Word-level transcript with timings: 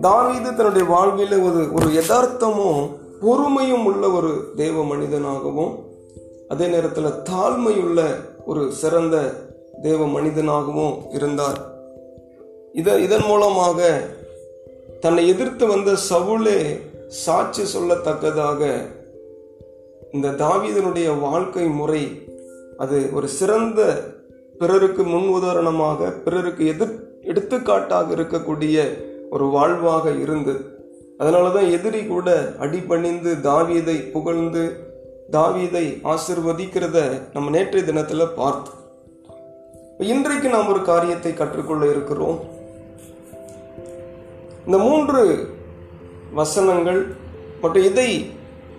தாவீது 0.00 0.54
தன்னுடைய 0.54 0.88
வாழ்வில் 0.88 1.38
ஒரு 1.38 1.72
ஒரு 1.72 1.86
யதார்த்தமும் 1.86 2.90
பொறுமையும் 3.20 3.84
உள்ள 3.84 4.08
ஒரு 4.08 4.52
தேவ 4.56 4.84
மனிதனாகவும் 4.84 5.84
அதே 6.48 6.66
நேரத்தில் 6.66 7.04
தாழ்மையுள்ள 7.04 8.06
ஒரு 8.46 8.72
சிறந்த 8.72 9.32
தேவ 9.82 10.06
மனிதனாகவும் 10.06 11.10
இருந்தார். 11.10 11.60
இத 12.72 12.98
இதன் 12.98 13.24
மூலமாக 13.26 14.00
தன்னை 15.00 15.28
எதிர்த்து 15.28 15.66
வந்த 15.66 15.96
சவுளே 16.10 16.80
சாட்சி 17.08 17.78
சொல்லத்தக்கதாக 17.78 18.72
இந்த 20.12 20.28
தாவீதனுடைய 20.28 21.20
வாழ்க்கை 21.20 21.66
முறை 21.66 22.22
அது 22.76 23.08
ஒரு 23.12 23.28
சிறந்த 23.28 24.02
பிறருக்கு 24.62 25.02
முன் 25.12 25.28
உதாரணமாக 25.38 26.10
பிறருக்கு 26.26 26.62
எதிர் 26.72 26.94
எடுத்துக்காட்டாக 27.30 28.14
இருக்கக்கூடிய 28.16 28.76
ஒரு 29.34 29.46
வாழ்வாக 29.56 30.14
இருந்து 30.24 30.54
அதனால 31.20 31.50
தான் 31.56 31.72
எதிரி 31.76 32.00
கூட 32.06 32.28
அடிபணிந்து 32.64 33.32
தாவீதை 33.48 33.96
புகழ்ந்து 34.14 34.64
தாவீதை 35.36 35.84
ஆசிர்வதிக்கிறத 36.12 36.98
நம்ம 37.34 37.50
நேற்றைய 37.54 37.82
தினத்தில் 37.88 38.34
பார்த்தோம். 38.38 38.78
இன்றைக்கு 40.12 40.48
நாம் 40.54 40.70
ஒரு 40.72 40.80
காரியத்தை 40.90 41.32
கற்றுக்கொள்ள 41.34 41.84
இருக்கிறோம். 41.92 42.38
இந்த 44.66 44.78
மூன்று 44.86 45.22
வசனங்கள் 46.40 47.00
மற்றும் 47.62 47.86
இதை 47.90 48.08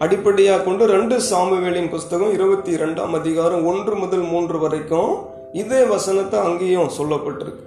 அடிப்படையாக 0.03 0.63
கொண்டு 0.63 0.84
ரெண்டு 0.95 1.16
சாமுவேலின் 1.30 1.91
புஸ்தகம் 1.95 2.34
இருபத்தி 2.38 2.72
இரண்டாம் 2.77 3.13
அதிகாரம் 3.20 3.66
ஒன்று 3.72 3.95
முதல் 4.03 4.25
மூன்று 4.34 4.59
வரைக்கும் 4.59 5.13
இதே 5.53 5.84
வசனத்தை 5.84 6.39
அங்கேயும் 6.39 6.89
சொல்லப்பட்டிருக்கு. 6.98 7.66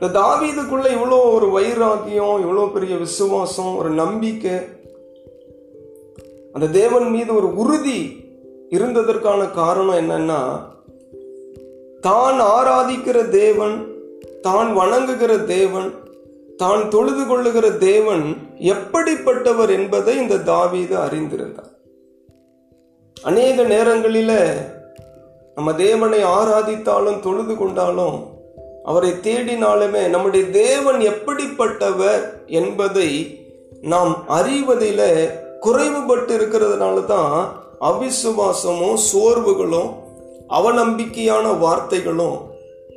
இந்த 0.00 0.20
தாவீதுக்குள்ள 0.20 0.86
இவ்வளோ 0.94 1.32
ஒரு 1.32 1.50
வைராக்கியம் 1.50 2.36
இவ்வளோ 2.44 2.72
பெரிய 2.72 2.96
விசுவாசம் 2.96 3.76
ஒரு 3.76 3.90
நம்பிக்கை 3.90 4.56
அந்த 6.52 6.66
தேவன் 6.66 7.10
மீது 7.10 7.34
ஒரு 7.34 7.56
உறுதி 7.56 8.26
இருந்ததற்கான 8.70 9.50
காரணம் 9.50 10.00
என்னன்னா 10.02 10.40
தான் 12.00 12.40
ஆராதிக்கிற 12.40 13.28
தேவன் 13.28 13.76
தான் 14.42 14.76
வணங்குகிற 14.78 15.44
தேவன் 15.44 15.94
தான் 16.56 16.88
தொழுது 16.88 17.26
கொள்ளுகிற 17.26 17.70
தேவன் 17.70 18.36
எப்படிப்பட்டவர் 18.58 19.70
என்பதை 19.70 20.16
இந்த 20.16 20.38
தாவீது 20.38 20.96
அறிந்திருந்தார். 20.96 21.72
அநேக 23.22 23.62
நேரங்களில 23.62 24.32
நம்ம 25.58 25.72
தேவனை 25.74 26.24
ஆராதித்தாலும் 26.24 27.20
தொழுது 27.20 27.56
கொண்டாலும் 27.56 28.18
அவரை 28.84 29.10
தேடினாலுமே 29.10 30.08
நம்முடைய 30.08 30.46
தேவன் 30.46 31.00
எப்படிப்பட்டவர் 31.00 32.22
என்பதை 32.46 33.08
நாம் 33.80 34.28
அறிவதில் 34.28 35.02
குறைவுபட்டு 35.60 36.34
இருக்கிறதுனால 36.36 37.04
தான் 37.04 37.34
அவிசுவாசமும் 37.80 39.00
சோர்வுகளும் 39.08 39.90
அவநம்பிக்கையான 40.48 41.56
வார்த்தைகளும் 41.64 42.38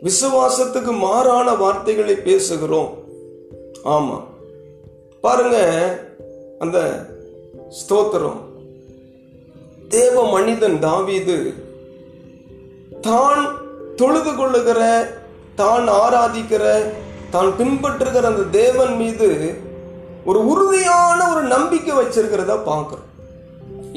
விசுவாசத்துக்கு 0.03 0.93
மாறான 0.97 1.55
வார்த்தைகளை 1.55 2.15
பேசுகிறோம். 2.15 2.91
ஆமாம் 3.83 4.23
பாருங்க 5.21 5.57
அந்த 6.59 7.07
ஸ்தோத்திரம். 7.79 8.39
தேவ 9.87 10.29
மனிதன் 10.29 10.79
தாவீது 10.79 11.53
தான் 13.07 13.43
தொழுது 13.99 14.31
கொள்ளுகிற 14.35 14.81
தான் 15.55 15.87
ஆராதிக்கிற 16.01 16.63
தான் 17.33 17.49
பின்பற்றுகிற 17.59 18.23
அந்த 18.31 18.43
தேவன் 18.59 18.93
மீது 19.01 19.29
ஒரு 20.29 20.39
உறுதியான 20.51 21.19
ஒரு 21.33 21.43
நம்பிக்கை 21.53 21.93
வச்சிருக்கிறத 21.97 22.55
பார்க்குறோம். 22.67 23.07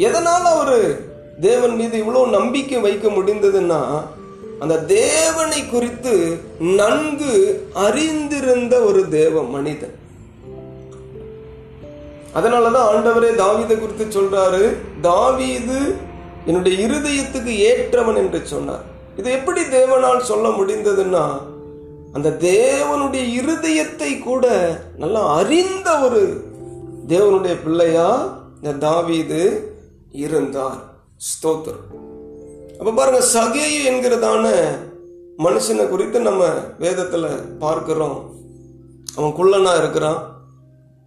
எதனால் 0.06 0.46
அவர் 0.52 0.76
தேவன் 1.40 1.74
மீது 1.80 1.96
இவ்வளோ 2.02 2.22
நம்பிக்கை 2.36 2.80
வைக்க 2.80 3.08
முடிந்ததுன்னா 3.08 3.80
அந்த 4.62 4.78
தேவனை 4.78 5.60
குறித்து 5.66 6.14
நன்கு 6.80 7.34
அறிந்திருந்த 7.86 8.74
ஒரு 8.80 9.02
தேவ 9.08 9.42
மனிதன். 9.54 9.94
அதனாலதான் 12.38 12.88
ஆண்டவரே 12.92 13.30
தாவீதை 13.42 13.76
குறித்து 13.80 14.06
சொல்றாரு 14.16 14.64
தாவீது 15.00 15.78
என்னுடைய 16.46 16.74
இருதயத்துக்கு 16.86 17.52
ஏற்றவன் 17.68 18.18
என்று 18.22 18.40
சொன்னார். 18.54 18.86
இது 19.16 19.30
எப்படி 19.30 19.60
தேவனால் 19.60 20.20
சொல்ல 20.20 20.48
முடிந்ததுன்னா 20.48 21.38
அந்த 22.12 22.28
தேவனுடைய 22.28 23.24
இருதயத்தை 23.40 24.22
கூட 24.22 24.46
நல்லா 24.96 25.34
அறிந்த 25.34 25.98
ஒரு 25.98 26.44
தேவனுடைய 27.08 27.56
பிள்ளையா 27.64 28.38
இந்த 28.62 28.76
தாவீது 28.76 29.72
இருந்தார். 30.12 30.76
ஸ்தோத்திரம். 31.16 31.84
அப்ப 32.78 32.92
பாருங்க 32.92 33.22
சகேயு 33.34 33.88
என்கிறதான 33.88 34.50
மனுஷனை 35.38 35.88
குறித்து 35.88 36.20
நம்ம 36.20 36.44
வேதத்துல 36.80 37.26
பார்க்கிறோம். 37.58 38.30
அவன் 39.16 39.34
குள்ளனா 39.38 39.78
இருக்கிறான். 39.78 40.36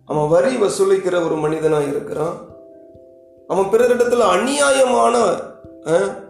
அவன் 0.06 0.28
வரி 0.28 0.56
வசூலிக்கிற 0.56 1.26
ஒரு 1.26 1.36
மனிதனா 1.36 1.88
இருக்கிறான். 1.88 2.38
அவன் 3.48 3.66
பிறரிடத்துல 3.66 4.20
அநியாயமான 4.20 5.16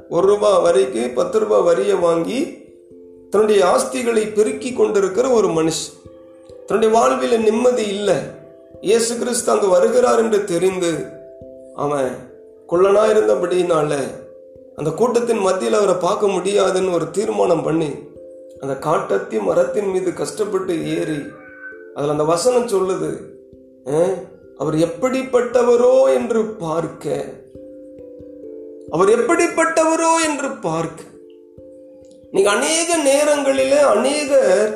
ஒரு 0.09 0.25
ரூபாய் 0.27 0.61
வரிக்கு 0.61 1.01
பத்து 1.15 1.37
ரூபாய் 1.39 1.61
வரியை 1.61 1.95
வாங்கி 1.97 2.39
தன்னுடைய 3.29 3.61
ஆஸ்திகளை 3.65 4.23
பெருக்கி 4.33 4.73
கொண்டிருக்கிற 4.73 5.29
ஒரு 5.29 5.47
மனுஷன். 5.47 5.93
தன்னுடைய 6.67 6.89
வாழ்வில் 6.95 7.43
நிம்மதி 7.43 7.85
இல்லை. 7.87 8.15
இயேசு 8.81 9.11
கிறிஸ்து 9.17 9.51
அங்கு 9.51 9.67
வருகிறார் 9.67 10.19
என்று 10.19 10.39
தெரிந்து 10.43 10.91
அவன் 11.75 12.09
குள்ளனா 12.69 13.03
இருந்தபடினால 13.13 13.91
அந்த 14.75 14.89
கூட்டத்தின் 14.91 15.39
மத்தியில் 15.39 15.73
அவரை 15.73 15.95
பார்க்க 15.95 16.27
முடியாதுன்னு 16.27 16.93
ஒரு 16.93 17.05
தீர்மானம் 17.11 17.63
பண்ணி 17.63 17.89
அந்த 18.59 18.73
காட்டத்தி 18.87 19.37
மரத்தின் 19.41 19.89
மீது 19.89 20.13
கஷ்டப்பட்டு 20.13 20.73
ஏறி 20.97 21.19
அதில் 21.95 22.09
அந்த 22.09 22.23
வசனம் 22.23 22.67
சொல்லுது 22.67 23.11
அவர் 24.57 24.77
எப்படிப்பட்டவரோ 24.87 26.13
என்று 26.13 26.41
பார்க்க 26.45 27.25
அவர் 28.87 29.09
எப்படிப்பட்டவரோ 29.09 30.11
என்று 30.27 30.49
பார்க்க. 30.65 30.99
நீங்க 32.33 32.49
அநேக 32.51 32.97
நேரங்களிலே 33.09 33.79
அநேகர் 33.93 34.71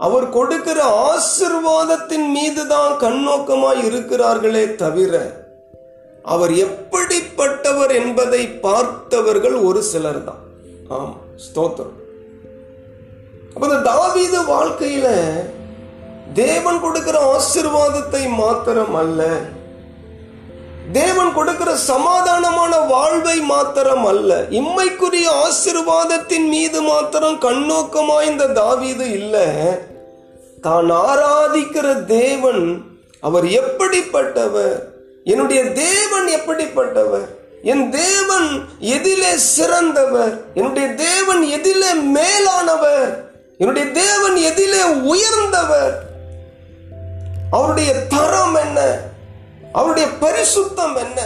அவர் 0.00 0.26
கொடுக்கிற 0.30 0.78
ஆசிர்வாதத்தின் 1.10 2.28
மீது 2.36 2.62
தான் 2.66 2.92
கண்ணோக்கமாய் 3.02 3.82
இருக்கிறார்களே 3.88 4.64
தவிர 4.74 5.14
அவர் 6.24 6.52
எப்படிப்பட்டவர் 6.66 7.92
என்பதை 7.92 8.42
பார்த்தவர்கள் 8.66 9.56
ஒரு 9.68 9.80
சிலர் 9.82 10.20
தான் 10.24 10.42
ஆம் 10.88 11.14
ஸ்தோத்திரம். 11.46 11.98
அப்ப 13.54 13.62
இந்த 13.68 13.80
தாவீது 13.90 14.38
வாழ்க்கையில 14.52 15.08
தேவன் 16.34 16.80
கொடுக்கிற 16.80 17.16
ஆசிர்வாதத்தை 17.34 18.22
மாத்திரம் 18.42 18.94
அல்ல 18.94 19.22
தேவன் 20.92 21.32
கொடுக்கிற 21.32 21.74
சமாதானமான 21.88 22.86
வாழ்வை 22.88 23.40
மாத்திரம் 23.40 24.04
அல்ல 24.04 24.42
இம்மைக்குரிய 24.50 25.30
ஆசிர்வாதத்தின் 25.30 26.48
மீது 26.48 26.82
மாத்திரம் 26.82 27.40
கண்ணோக்கமா 27.40 28.22
இந்த 28.22 28.46
தாவீது 28.46 29.10
இல்லை. 29.10 29.46
தான் 30.60 30.90
ஆராதிக்கிற 30.90 32.04
தேவன் 32.04 32.82
அவர் 33.20 33.44
எப்படிப்பட்டவர்? 33.44 34.82
என்னுடைய 35.24 35.72
தேவன் 35.72 36.26
எப்படிப்பட்டவர்? 36.26 37.26
என் 37.62 37.90
தேவன் 37.90 38.68
எதிலே 38.80 39.34
சிறந்தவர். 39.34 40.40
என்னுடைய 40.54 40.88
தேவன் 40.88 41.42
எதிலே 41.42 41.94
மேலானவர். 41.94 43.30
என்னுடைய 43.58 43.90
தேவன் 43.90 44.36
எதிலே 44.36 45.00
உயர்ந்தவர். 45.00 46.02
அவருடைய 47.50 48.06
தரம் 48.06 48.54
என்ன? 48.54 49.10
அவருடைய 49.72 50.08
பரிசுத்தம் 50.20 50.96
என்ன? 50.96 51.20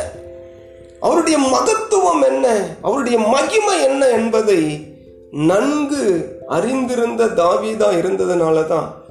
அவருடைய 1.01 1.39
மகத்துவம் 1.39 2.23
என்ன? 2.23 2.75
அவருடைய 2.83 3.19
மகிமை 3.19 3.83
என்ன 3.83 4.09
என்பதை 4.09 4.89
நன்கு 5.31 6.05
அறிந்திருந்த 6.47 7.27
தாவிதா 7.27 7.89
இருந்ததுனால 8.01 8.67
தான் 8.67 9.03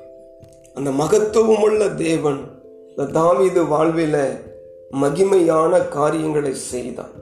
அந்த 0.73 0.89
மகத்துவமுள்ள 0.91 1.95
தேவன் 1.95 2.39
இந்த 2.89 3.19
தாவிது 3.19 3.61
வாழ்வில 3.63 4.15
மகிமையான 5.01 5.87
காரியங்களை 5.87 6.53
செய்தான். 6.55 7.13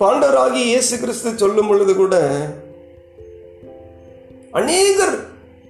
பாண்டவராகி 0.00 0.62
இயேசு 0.64 0.98
கிறிஸ்து 0.98 1.32
சொல்லும் 1.36 1.66
பொழுது 1.66 1.94
கூட 1.94 2.16
அநேகர் 4.50 5.16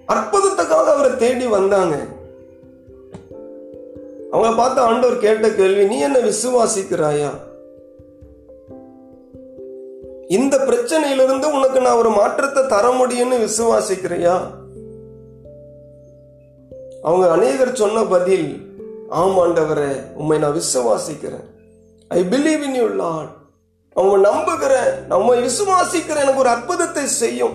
அற்புதத்துக்காக 0.09 0.85
அவரை 0.85 1.17
தேடி 1.17 1.47
வந்தாங்க. 1.47 1.97
அவங்கள 4.33 4.57
பார்த்து 4.57 4.81
ஆண்டவர் 4.81 5.19
கேட்ட 5.19 5.51
கேள்வி 5.51 5.85
நீ 5.85 5.99
என்ன 5.99 6.19
விசுவாசிக்கிறாயா? 6.19 7.31
இந்த 10.29 10.57
பிரச்சனையிலிருந்து 10.57 11.45
உனக்கு 11.53 11.81
நான் 11.81 11.97
ஒரு 11.97 12.11
மாற்றத்தை 12.11 12.67
தர 12.67 12.89
முடியும்னு 12.89 13.49
விசுவாசிக்கிறியா? 13.49 14.41
அவங்க 17.03 17.31
அநேகர் 17.31 17.75
சொன்ன 17.75 18.05
பதில் 18.05 18.49
ஆமாண்டவரே 19.11 20.15
உண்மை 20.15 20.39
நான் 20.39 20.57
விசுவாசிக்கிறேன். 20.57 21.47
I 22.09 22.23
believe 22.23 22.63
in 22.63 22.75
you 22.75 22.87
Lord 22.87 23.33
அவங்க 23.95 24.17
நம்புகிறேன் 24.31 25.07
நம்ம 25.07 25.35
விசுவாசிக்கிறேன் 25.35 26.25
எனக்கு 26.25 26.39
ஒரு 26.39 26.49
அற்புதத்தை 26.49 27.07
செய்யும். 27.07 27.55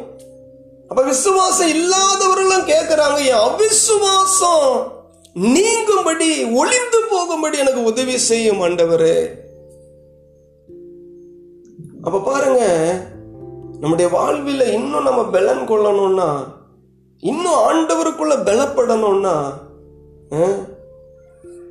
அப்ப 0.87 1.03
விசுவாசம் 1.03 1.67
இல்லாதவர்களும் 1.67 2.67
கேட்கிறாங்க 2.67 3.19
என் 3.25 3.43
அவிசுவாசம். 3.49 4.99
நீங்கும்படி 5.33 6.53
ஒளிந்து 6.53 6.99
போகும்படி 7.09 7.57
எனக்கு 7.57 7.83
உதவி 7.83 8.17
செய்யும் 8.17 8.61
ஆண்டவரே. 8.61 9.27
அப்ப 12.01 12.19
பாருங்க 12.19 12.63
நம்முடைய 13.79 14.11
வாழ்வில 14.17 14.71
இன்னும் 14.71 15.03
நம்ம 15.03 15.25
பலன் 15.25 15.67
கொள்ளணும்னா 15.67 16.43
இன்னும் 17.19 17.61
ஆண்டவருக்குள்ள 17.69 18.33
பலப்படணும்னா 18.43 19.53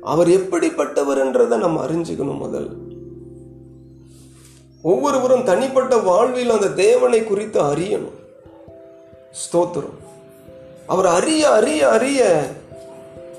அவர் 0.01 0.27
எப்படிப்பட்டவர்ன்றதை 0.27 1.57
நம்ம 1.57 1.85
அறிஞ்சுக்கணும் 1.85 2.37
முதல். 2.37 2.69
ஒவ்வொருவரும் 4.81 5.43
தனிப்பட்ட 5.43 5.97
வாழ்வில் 5.97 6.49
அந்த 6.49 6.69
தேவனை 6.69 7.23
குறித்து 7.23 7.61
அறியணும். 7.61 8.19
ஸ்தோத்திரம். 9.31 9.99
அவர் 10.87 11.05
அறிய 11.05 11.49
அறிய 11.49 11.89
அறிய 11.89 12.49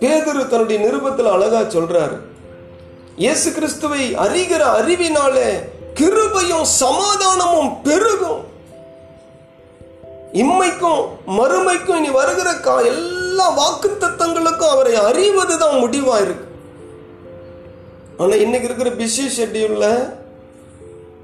பேதுரு 0.03 0.43
தன்னுடைய 0.49 0.79
நிருபத்தில் 0.87 1.35
அழகா 1.35 1.61
சொல்றாரு 1.77 2.17
இயேசு 3.17 3.49
கிறிஸ்துவை 3.53 4.03
அறிகிற 4.25 4.63
அறிவினாலே 4.79 5.49
கிருபையும் 5.99 6.69
சமாதானமும் 6.83 7.73
பெருகும். 7.87 8.41
இம்மைக்கும் 10.43 11.03
மறுமைக்கும் 11.39 11.99
இனி 12.01 12.11
வருகிற 12.11 12.51
கா 12.67 12.77
எல்லா 12.93 13.47
வாக்கு 13.59 13.89
தத்தங்களுக்கும் 14.05 14.73
அவரை 14.75 14.95
அறிவதுதான் 15.09 15.77
முடிவா 15.83 16.17
இருக்கு. 16.25 16.47
ஆனா 18.17 18.35
இன்னைக்கு 18.45 18.69
இருக்கிற 18.69 18.91
பிஸி 19.03 19.27
ஷெட்யூல்ல 19.37 19.87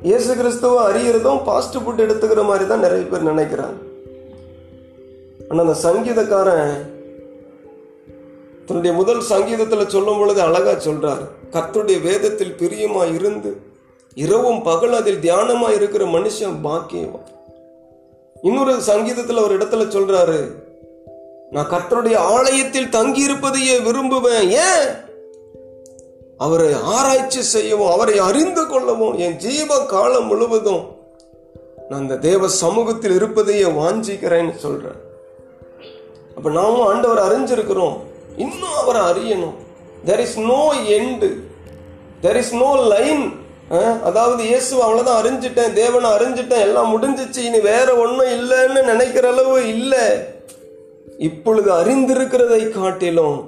இயேசு 0.03 0.37
கிறிஸ்துவை 0.37 0.79
அறியறதும் 0.89 1.41
பாஸ்ட் 1.49 1.79
ஃபுட் 1.83 2.05
எடுத்துக்கிற 2.05 2.45
மாதிரி 2.51 2.67
தான் 2.69 2.85
நிறைய 2.87 3.05
பேர் 3.05 3.29
நினைக்கிறாங்க. 3.31 3.79
ஆனா 5.51 5.61
அந்த 5.67 5.77
சங்கீதக்காரன் 5.87 6.71
தன்னுடைய 8.69 8.97
முதல் 8.97 9.21
சங்கீதத்தில் 9.21 9.89
சொல்லும் 9.89 10.19
பொழுது 10.19 10.41
அழகாக 10.41 10.81
சொல்கிறார் 10.81 11.23
கத்துடைய 11.51 12.03
வேதத்தில் 12.03 12.55
பிரியமாக 12.55 13.07
இருந்து 13.07 13.51
இரவும் 14.15 14.63
பகல் 14.63 14.93
அதில் 14.93 15.21
தியானமாக 15.21 15.75
இருக்கிற 15.75 16.05
மனுஷன் 16.05 16.57
பாக்கியவா 16.65 17.21
இன்னொரு 18.43 18.81
சங்கீதத்தில் 18.81 19.45
ஒரு 19.45 19.59
இடத்துல 19.59 19.87
சொல்கிறாரு 19.95 20.41
நான் 21.51 21.71
கர்த்தருடைய 21.71 22.17
ஆலயத்தில் 22.17 22.89
தங்கி 22.89 23.23
இருப்பதையே 23.27 23.77
விரும்புவேன். 23.79 24.49
ஏன்? 24.49 24.89
அவரை 26.39 26.73
ஆராய்ச்சி 26.73 27.43
செய்யவும் 27.43 27.91
அவரை 27.91 28.19
அறிந்து 28.19 28.67
கொள்ளவும் 28.67 29.19
என் 29.19 29.37
ஜீவ 29.37 29.85
காலம் 29.85 30.27
முழுவதும் 30.27 30.83
நான் 31.89 32.01
அந்த 32.01 32.17
தேவ 32.17 32.49
சமூகத்தில் 32.49 33.17
இருப்பதையே 33.17 33.65
வாஞ்சிக்கிறேன்னு 33.65 34.55
சொல்கிறேன் 34.57 35.01
அப்போ 36.37 36.51
நாமும் 36.51 36.87
ஆண்டவர் 36.87 37.25
அறிஞ்சிருக்கிறோம். 37.29 37.97
இன்னும் 38.45 38.79
அவரை 38.83 39.03
அறியணும். 39.11 39.57
There 40.09 40.23
is 40.25 40.39
no 40.53 40.63
end 40.97 41.29
there 42.25 42.41
is 42.43 42.55
no 42.63 42.71
line 42.95 43.27
அதாவது 44.09 44.43
இயேசு 44.51 44.75
அவ்வளோதான் 44.85 45.21
அறிஞ்சிட்டேன் 45.21 45.75
தேவனை 45.79 46.09
அறிஞ்சிட்டேன் 46.17 46.65
எல்லாம் 46.67 46.93
முடிஞ்சிச்சு 46.95 47.41
இனி 47.49 47.61
வேற 47.71 47.89
ஒன்றும் 48.03 48.33
இல்லைன்னு 48.37 48.83
நினைக்கிற 48.91 49.25
அளவு 49.33 49.57
இல்லை. 49.75 50.05
இப்பொழுது 51.29 51.71
அறிந்திருக்கிறதை 51.81 52.63
காட்டிலும் 52.77 53.39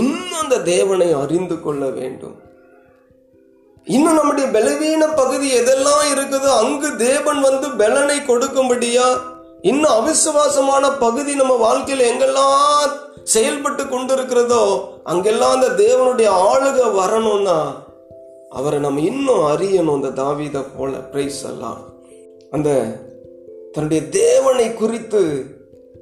இன்னும் 0.00 0.38
அந்த 0.42 0.56
தேவனை 0.74 1.08
அறிந்து 1.22 1.56
கொள்ள 1.64 1.84
வேண்டும். 1.98 2.36
இன்னும் 3.96 4.18
நம்முடைய 4.18 4.46
பலவீன 4.54 5.02
பகுதி 5.20 5.48
எதெல்லாம் 5.58 6.06
இருக்குதோ 6.14 6.50
அங்கு 6.62 6.88
தேவன் 7.06 7.40
வந்து 7.48 7.68
பலனை 7.82 8.18
கொடுக்கும்படியா 8.30 9.06
இன்னும் 9.62 9.96
அவிசுவாசமான 9.98 10.98
பகுதி 10.98 11.34
நம்ம 11.34 11.54
வாழ்க்கையில் 11.56 12.08
எங்கெல்லாம் 12.08 12.92
செயல்பட்டு 13.22 13.84
கொண்டிருக்கிறதோ 13.84 14.62
அங்கெல்லாம் 15.04 15.54
அந்த 15.54 15.68
தேவனுடைய 15.84 16.28
ஆளுக 16.50 16.94
வரணும்னா 16.94 17.86
அவரை 18.50 18.78
நம்ம 18.78 19.00
இன்னும் 19.00 19.42
அறியணும் 19.44 19.96
அந்த 19.98 20.10
தாவித 20.22 20.58
போல. 20.76 20.90
பிரைஸ் 20.90 21.44
எல்லாம் 21.44 21.80
அந்த 22.50 22.68
தன்னுடைய 23.72 24.08
தேவனை 24.08 24.74
குறித்து 24.74 25.22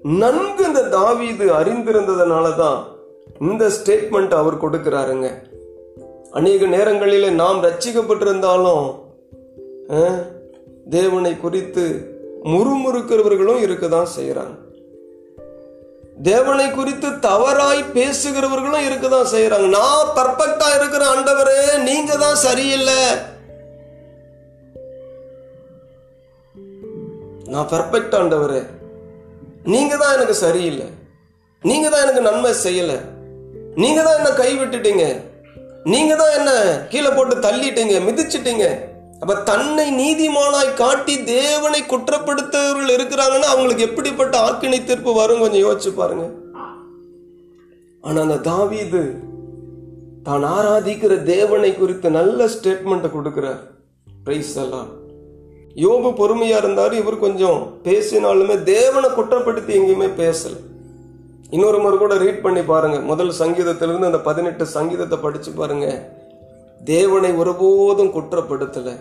நன்கு 0.02 0.64
இந்த 0.64 0.82
தாவீது 0.82 1.46
அறிந்திருந்ததுனால 1.52 2.56
தான் 2.56 2.78
இந்த 3.40 3.64
ஸ்டேட்மெண்ட் 3.66 4.34
அவர் 4.34 4.62
கொடுக்கிறாருங்க. 4.64 5.28
அநேக 6.30 6.66
நேரங்களில் 6.66 7.28
நாம் 7.34 7.62
ரட்சிக்கப்பட்டிருந்தாலும் 7.62 8.86
தேவனை 10.90 11.36
குறித்து 11.36 12.15
முறுமுறுக்கிறவர்களும் 12.52 13.62
இருக்கதான் 13.66 14.14
செய்கிறாங்க 14.16 14.54
தேவனை 16.28 16.66
குறித்து 16.70 17.08
தவறாய் 17.28 17.80
பேசுகிறவர்களும் 17.96 18.84
இருக்கதான் 18.88 19.32
செய்யறாங்க 19.32 19.68
நான் 19.78 20.12
பர்ஃபெக்டா 20.18 20.68
இருக்கிற 20.78 21.02
ஆண்டவரே 21.14 21.58
நீங்க 21.88 22.12
தான் 22.22 22.38
சரியில்லை. 22.44 23.00
நான் 27.52 27.68
பர்ஃபெக்ட் 27.74 28.16
ஆண்டவரே 28.20 28.62
நீங்க 29.74 29.94
தான் 30.02 30.14
எனக்கு 30.16 30.34
சரியில்லை. 30.44 30.88
நீங்க 31.68 31.86
தான் 31.92 32.04
எனக்கு 32.06 32.26
நன்மை 32.28 32.52
செய்யல. 32.64 32.92
நீங்க 33.82 34.00
தான் 34.02 34.18
என்ன 34.18 34.30
கைவிட்டுட்டீங்க. 34.42 35.06
நீங்க 35.92 36.12
தான் 36.20 36.36
என்ன 36.38 36.50
கீழே 36.92 37.10
போட்டு 37.16 37.34
தள்ளிட்டீங்க 37.46 37.96
மிதிச்சிட்டீங்க. 38.08 38.66
அப்ப 39.20 39.34
தன்னை 39.50 39.84
நீதிமானாய் 40.00 40.70
காட்டி 40.80 41.14
தேவனை 41.36 41.80
குற்றப்படுத்தவர்கள் 41.92 42.90
இருக்கிறாங்கன்னா 42.96 43.48
அவங்களுக்கு 43.52 43.86
எப்படிப்பட்ட 43.88 44.34
ஆக்கினை 44.48 44.80
தீர்ப்பு 44.88 45.12
வரும் 45.20 45.42
கொஞ்சம் 45.42 45.64
யோசிச்சு 45.66 45.92
பாருங்க. 46.00 46.26
ஆனா 48.08 48.18
அந்த 48.26 48.36
தாவீது 48.50 49.02
தான் 50.26 50.44
ஆராதிக்கிற 50.56 51.14
தேவனை 51.32 51.70
குறித்து 51.74 52.08
நல்ல 52.18 52.48
ஸ்டேட்மெண்ட்டை 52.54 53.10
கொடுக்கிறார். 53.14 53.60
பிரைஸ் 54.26 54.54
எல்லாம் 54.64 54.88
யோபு 55.84 56.10
பொறுமையா 56.20 56.58
இருந்தார் 56.62 56.94
இவர் 57.00 57.24
கொஞ்சம் 57.24 57.58
பேசினாலுமே 57.86 58.54
தேவனை 58.74 59.08
குற்றப்படுத்தி 59.16 59.72
எங்கேயுமே 59.78 60.08
பேசல. 60.22 60.54
இன்னொரு 61.56 61.78
முறை 61.82 61.96
கூட 61.98 62.14
ரீட் 62.22 62.44
பண்ணி 62.46 62.62
பாருங்க. 62.70 62.98
முதல் 63.10 63.32
சங்கீதத்திலிருந்து 63.42 64.10
அந்த 64.10 64.20
பதினெட்டு 64.28 64.66
சங்கீதத்தை 64.76 65.18
படிச்சு 65.24 65.50
பாருங்க. 65.60 65.88
தேவனை 66.80 67.32
ஒருபோதும் 67.32 68.12
குற்றப்படுத்தலை. 68.12 68.94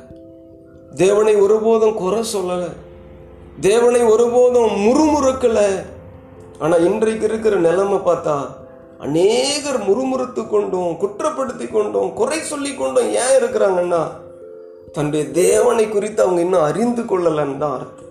தேவனை 0.96 1.36
ஒருபோதும் 1.36 1.94
குறை 1.94 2.24
சொல்லலை. 2.34 2.70
தேவனை 3.60 4.03
ஒருபோதும் 4.03 4.72
முறுமுறுக்கலை. 4.86 5.70
ஆனால் 6.60 6.86
இன்றைக்கு 6.86 7.25
இருக்கிற 7.25 7.55
நிலைமை 7.55 7.98
பார்த்தா 7.98 8.48
அநேகர் 9.00 9.79
முறுமுறுத்து 9.88 10.48
கொண்டும் 10.48 10.98
குற்றப்படுத்தி 11.01 11.72
கொண்டும் 11.72 12.13
குறை 12.13 12.39
சொல்லி 12.39 12.75
கொண்டும் 12.75 13.10
ஏன் 13.10 13.36
இருக்கிறாங்கன்னா 13.39 14.08
தன்னுடைய 14.91 15.32
தேவனை 15.32 15.89
குறித்து 15.89 16.24
அவங்க 16.24 16.41
இன்னும் 16.41 16.62
அறிந்து 16.62 17.01
கொள்ளலன்னு 17.01 17.58
தான் 17.58 17.72
அர்த்தம் 17.72 18.03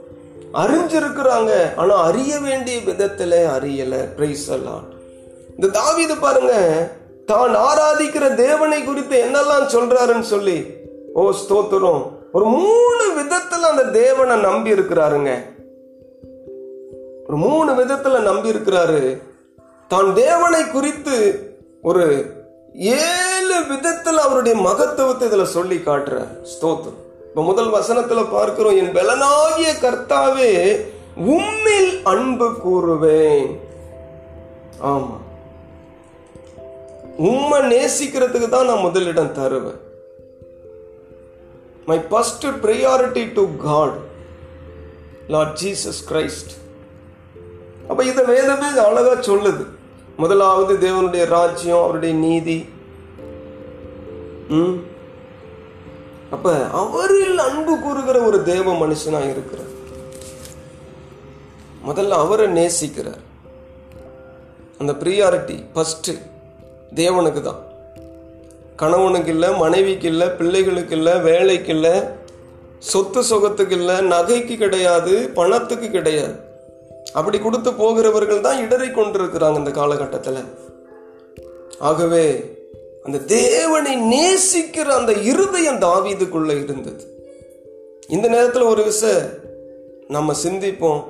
அறிஞ்சிருக்கிறாங்க 0.52 1.52
ஆனால் 1.76 2.02
அறிய 2.04 2.38
வேண்டிய 2.38 2.80
விதத்தில் 2.80 3.30
அறியலை. 3.30 4.14
பிரைஸ் 4.14 4.48
எல்லாம் 4.48 4.84
இந்த 5.48 5.80
தாவிது 5.80 6.16
பாருங்க 6.20 6.54
தான் 7.26 7.56
ஆராதிக்கிற 7.56 8.34
தேவனை 8.34 8.84
குறித்து 8.84 9.24
என்னெல்லாம் 9.24 9.66
சொல்றாருன்னு 9.72 10.20
சொல்லி 10.20 10.64
ஓ 11.14 11.30
ஸ்தோத்திரம். 11.30 12.02
ஒரு 12.32 12.44
மூணு 12.44 13.04
விதத்துல 13.16 13.64
அந்த 13.70 13.84
தேவனை 13.84 14.36
நம்பி 14.36 14.72
இருக்கிறாருங்க. 14.72 15.44
ஒரு 17.26 17.36
மூணு 17.36 17.72
விதத்துல 17.72 18.20
நம்பி 18.20 18.52
இருக்கிறாரு. 18.52 19.18
தான் 19.88 20.14
தேவனை 20.14 20.70
குறித்து 20.70 21.16
ஒரு 21.82 22.24
ஏழு 22.74 23.58
விதத்துல 23.60 24.16
அவருடைய 24.26 24.60
மகத்துவத்தை 24.60 25.28
இதுல 25.28 25.42
சொல்லி 25.42 25.76
காட்டுறார். 25.76 26.32
ஸ்தோத்திரம். 26.42 27.00
இப்ப 27.28 27.42
முதல் 27.42 27.70
வசனத்துல 27.70 28.26
பார்க்கிறோம் 28.30 28.76
என் 28.76 28.94
பலனாகிய 28.94 29.72
கர்த்தாவே 29.80 30.80
உம்மில் 31.26 32.02
அன்பு 32.02 32.50
கூறுவேன். 32.66 33.58
ஆமா. 34.82 35.22
உம்மை 37.16 37.60
நேசிக்கிறதுக்கு 37.60 38.48
தான் 38.48 38.66
நான் 38.66 38.78
முதலிடம் 38.78 39.32
தருவேன். 39.32 39.80
My 41.86 41.98
first 41.98 42.44
priority 42.44 43.32
to 43.32 43.46
God 43.56 43.94
Lord 45.28 45.58
Jesus 45.62 46.10
Christ 46.10 46.62
அப்போ 47.88 48.04
இதை 48.04 48.24
வேதமே 48.24 48.66
அழகாக 48.66 49.14
சொல்லுது. 49.14 49.64
முதலாவது 50.16 50.88
தேவனுடைய 50.88 51.24
ராஜ்யம் 51.24 51.82
அவருடைய 51.82 52.14
நீதி. 52.14 52.68
ம். 54.48 54.82
அப்போ 56.30 56.52
அவரில் 56.52 57.38
அன்பு 57.38 57.78
கூறுகிற 57.78 58.20
ஒரு 58.20 58.42
தேவ 58.42 58.72
மனுஷனாக 58.72 59.30
இருக்கிறார். 59.30 59.72
முதல்ல 61.88 62.08
அவரை 62.08 62.46
நேசிக்கிறார். 62.46 63.22
அந்த 64.78 64.92
ப்ரியாரிட்டி 64.92 65.64
ஃபஸ்ட்டு 65.74 66.32
தேவனுக்கு 66.94 67.40
தான் 67.40 67.60
கணவனுக்கு 68.76 69.30
இல்லை 69.30 69.48
மனைவிக்கு 69.56 70.08
இல்லை 70.08 70.28
பிள்ளைகளுக்கு 70.28 70.96
இல்லை 70.96 71.20
வேலைக்கு 71.20 71.72
இல்லை 71.74 71.94
சொத்து 72.78 73.20
சுகத்துக்கு 73.22 73.76
இல்லை 73.76 73.96
நகைக்கு 74.00 74.56
கிடையாது 74.56 75.30
பணத்துக்கு 75.34 75.90
கிடையாது. 75.90 76.34
அப்படி 77.12 77.38
கொடுத்து 77.38 77.74
போகிறவர்கள் 77.74 78.40
தான் 78.40 78.62
இடரை 78.64 78.88
கொண்டிருக்கிறாங்க 78.88 79.58
இந்த 79.58 79.70
காலகட்டத்தில். 79.70 80.40
ஆகவே 81.78 82.54
அந்த 83.04 83.18
தேவனை 83.18 83.94
நேசிக்கிற 84.12 84.88
அந்த 85.00 85.12
இருதயம் 85.12 85.80
தாவீதுக்குள்ள 85.86 86.50
இருந்தது. 86.64 87.02
இந்த 88.08 88.28
நேரத்தில் 88.28 88.70
ஒரு 88.72 88.84
விஷயம் 88.84 89.26
நம்ம 90.08 90.34
சிந்திப்போம். 90.44 91.02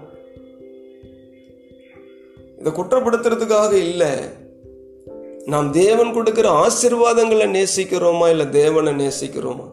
இதை 2.58 2.72
குற்றப்படுத்துறதுக்காக 2.72 3.72
இல்லை. 3.72 4.12
நாம் 5.46 5.70
தேவன் 5.70 6.12
கொடுக்கிற 6.12 6.66
ஆசிர்வாதங்களை 6.66 7.46
நேசிக்கிறோமா 7.56 8.28
இல்லை 8.28 8.50
தேவனை 8.50 8.92
நேசிக்கிறோமா? 8.92 9.66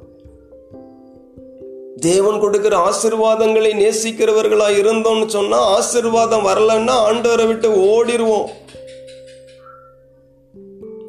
தேவன் 1.99 2.39
கொடுக்கிற 2.39 2.75
ஆசிர்வாதங்களை 2.77 3.71
நேசிக்கிறவர்களா 3.83 4.67
இருந்தோம்னு 4.81 5.27
சொன்னா 5.27 5.79
ஆசிர்வாதம் 5.79 6.45
வரலன்னா 6.45 6.95
ஆண்டவரை 7.07 7.47
விட்டு 7.47 7.69
ஓடிடுவோம் 7.71 8.49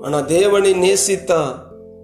ஆனா 0.01 0.21
தேவனை 0.21 0.73
நேசித்தா 0.73 1.55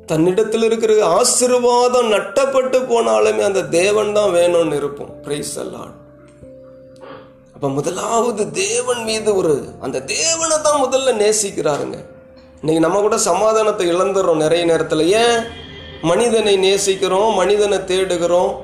தன்னிடத்தில் 0.06 0.62
இருக்கிற 0.62 1.22
ஆசிர்வாதம் 1.22 2.12
நட்டப்பட்டு 2.12 2.78
போனாலுமே 2.90 3.40
அந்த 3.40 3.64
தேவன் 3.64 4.12
தான் 4.12 4.34
வேணும்னு 4.34 4.76
இருப்போம். 4.76 5.20
பிரைஸ் 5.22 5.56
எல்லாம் 5.56 6.06
அப்ப 7.54 7.68
முதலாவது 7.68 8.50
தேவன் 8.50 9.02
மீது 9.02 9.36
ஒரு 9.36 9.64
அந்த 9.80 10.02
தேவனை 10.02 10.56
தான் 10.62 10.82
முதல்ல 10.84 11.12
நேசிக்கிறாருங்க. 11.24 11.98
இன்னைக்கு 12.60 12.86
நம்ம 12.86 13.00
கூட 13.00 13.18
சமாதானத்தை 13.18 13.92
இழந்துடுறோம் 13.92 14.36
நிறைய 14.36 14.64
நேரத்தில். 14.64 15.10
ஏன்? 15.10 15.42
மனிதனை 16.02 16.56
நேசிக்கிறோம் 16.56 17.34
மனிதனை 17.34 17.78
தேடுகிறோம் 17.78 18.54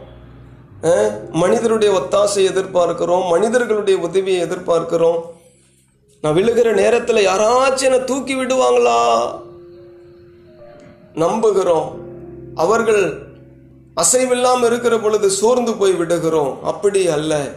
மனிதருடைய 1.32 2.00
ஒத்தாசை 2.00 2.38
எதிர்பார்க்கிறோம் 2.38 3.28
மனிதர்களுடைய 3.28 3.98
உதவியை 3.98 4.42
எதிர்பார்க்கிறோம். 4.42 5.20
நான் 6.22 6.34
விழுகிற 6.34 6.72
நேரத்தில் 6.72 7.26
யாராச்சும் 7.26 7.82
என்னை 7.82 8.04
தூக்கி 8.04 8.34
விடுவாங்களா? 8.34 9.00
நம்புகிறோம். 11.14 11.88
அவர்கள் 12.54 13.18
அசைவில்லாமல் 13.96 14.66
இருக்கிற 14.66 14.98
பொழுது 14.98 15.30
சோர்ந்து 15.30 15.74
போய் 15.74 15.92
விடுகிறோம். 15.92 16.64
அப்படி 16.64 17.08
அல்ல. 17.08 17.48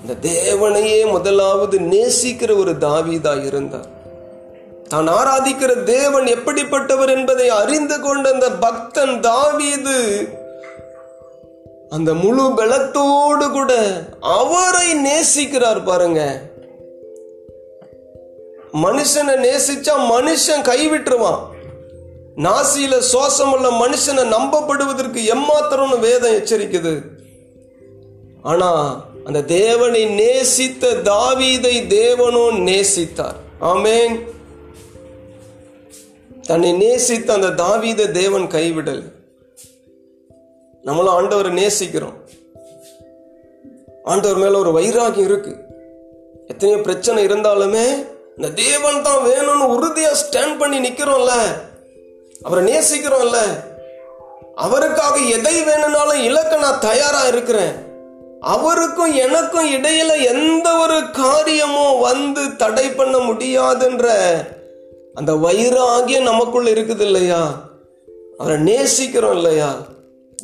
இந்த 0.00 0.28
தேவனையே 0.28 1.10
முதலாவது 1.10 1.78
நேசிக்கிற 1.80 2.56
ஒரு 2.56 2.72
தாவிதா 2.72 3.44
இருந்தார். 3.44 4.00
தான் 4.92 5.08
ஆராதிக்கிற 5.08 5.82
தேவன் 5.82 6.24
எப்படிப்பட்டவர் 6.24 7.08
என்பதை 7.08 7.48
அறிந்து 7.48 8.00
கொண்ட 8.00 8.32
அந்த 8.32 8.50
பக்தன் 8.50 9.20
தாவீது 9.20 9.98
அந்த 11.90 12.14
முழு 12.14 12.42
பலத்தோடு 12.42 13.50
கூட 13.50 13.72
அவரை 14.20 14.88
நேசிக்கிறார் 15.06 15.84
பாருங்க. 15.84 16.40
மனுஷனை 18.82 19.36
நேசிச்சா 19.46 19.94
மனுஷன் 20.10 20.66
கைவிட்டுருவான். 20.68 21.40
நாசியில 22.36 23.00
சுவாசம் 23.12 23.52
உள்ள 23.52 23.70
மனுஷனை 23.70 24.24
நம்பப்படுவதற்கு 24.36 25.20
எம்மாத்திரம்னு 25.34 25.98
வேதம் 25.98 26.32
எச்சரிக்குது. 26.32 27.00
ஆனா 28.42 28.70
அந்த 29.24 29.42
தேவனை 29.42 30.04
நேசித்த 30.04 30.94
தாவீதை 31.04 31.76
தேவனும் 31.96 32.60
நேசித்தார். 32.70 33.38
ஆமேன். 33.60 34.20
தன்னை 36.42 36.72
நேசித்த 36.72 37.32
அந்த 37.32 37.50
தாவீத 37.50 38.06
தேவன் 38.06 38.46
கைவிடல். 38.46 39.02
நம்மளும் 40.82 41.18
ஆண்டவரை 41.18 41.56
நேசிக்கிறோம். 41.56 42.14
ஆண்டவர் 44.04 44.36
மேல 44.36 44.58
ஒரு 44.58 44.70
வைராகியம் 44.70 45.24
இருக்கு. 45.24 45.56
எத்தனையோ 46.46 46.82
பிரச்சனை 46.82 47.26
இருந்தாலுமே 47.26 48.06
இந்த 48.36 48.50
தேவன் 48.54 49.02
தான் 49.02 49.24
வேணும்னு 49.24 49.68
உறுதியா 49.68 50.16
ஸ்டாண்ட் 50.30 50.58
பண்ணி 50.58 50.88
நிக்கிறோம்ல. 50.88 51.30
அவரை 52.42 52.74
நேசிக்கிறோம்ல. 52.74 53.36
அவருக்காக 54.54 55.18
எதை 55.18 55.62
வேணும்னாலும் 55.62 56.22
இலக்க 56.22 56.56
நான் 56.56 56.80
தயாரா 56.80 57.26
இருக்கிறேன். 57.26 57.72
அவருக்கும் 58.40 59.14
எனக்கும் 59.14 59.70
இடையில 59.70 60.24
எந்த 60.24 60.76
ஒரு 60.76 61.10
காரியமும் 61.12 62.00
வந்து 62.00 62.56
தடை 62.56 62.90
பண்ண 62.90 63.18
முடியாதுன்ற 63.18 64.10
அந்த 65.14 65.32
வைராகியம் 65.32 66.22
நமக்குள்ள 66.22 66.70
இருக்குது 66.70 67.00
இல்லையா 67.00 67.70
அவரை 68.38 68.62
நேசிக்கிறோம் 68.62 69.34
இல்லையா? 69.34 69.76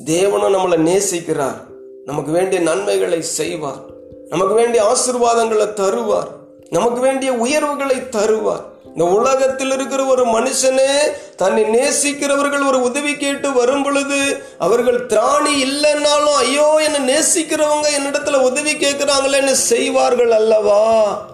தேவனும் 0.04 0.54
நம்மளை 0.54 0.90
நேசிக்கிறார். 0.90 1.56
நமக்கு 2.04 2.32
வேண்டிய 2.32 2.60
நன்மைகளை 2.60 3.22
செய்வார். 3.22 3.80
நமக்கு 4.28 4.54
வேண்டிய 4.54 4.82
ஆசீர்வாதங்களை 4.84 5.72
தருவார். 5.72 6.28
நமக்கு 6.70 7.00
வேண்டிய 7.00 7.32
உயர்வுகளை 7.32 7.96
தருவார். 7.96 8.62
இந்த 8.86 9.04
உலகத்தில் 9.04 9.70
இருக்கிற 9.70 10.04
ஒரு 10.04 10.24
மனுஷனே 10.24 10.96
தன்னை 11.36 11.62
நேசிக்கிறவர்கள் 11.62 12.66
ஒரு 12.66 12.82
உதவி 12.82 13.16
கேட்டு 13.16 13.52
வரும் 13.52 13.82
பொழுது 13.82 14.42
அவர்கள் 14.58 15.06
திராணி 15.06 15.62
இல்லைன்னாலும் 15.64 16.36
ஐயோ 16.36 16.80
என்னை 16.86 17.14
நேசிக்கிறவங்க 17.14 17.86
என்னிடத்துல 17.98 18.36
உதவி 18.36 18.72
கேட்கிறாங்களேன்னு 18.72 19.50
செய்வார்கள் 19.50 20.30
அல்லவா? 20.30 21.26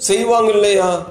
செய்வாங்க 0.00 0.50
இல்லையா 0.50 1.06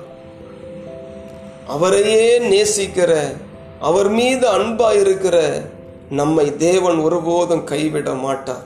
அவரையே 1.68 2.40
நேசிக்கிற 2.40 3.34
அவர் 3.80 4.10
மீது 4.10 4.48
அன்பா 4.48 5.00
இருக்கிற 5.00 5.62
நம்மை 6.10 6.56
தேவன் 6.56 6.98
ஒருபோதும் 6.98 7.64
கைவிட 7.64 8.14
மாட்டார். 8.14 8.64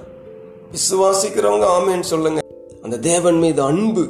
விசுவாசிக்கிறவங்க 0.71 1.65
ஆமேன்னு 1.77 2.01
சொல்லுங்க. 2.01 2.41
அந்த 2.81 2.97
தேவன் 2.97 3.35
மீது 3.35 3.61
அன்பு 3.61 4.07